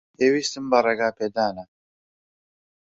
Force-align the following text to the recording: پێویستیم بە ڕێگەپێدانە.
پێویستیم 0.17 0.65
بە 0.71 0.79
ڕێگەپێدانە. 0.85 1.65